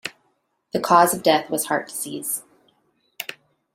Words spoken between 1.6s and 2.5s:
heart disease.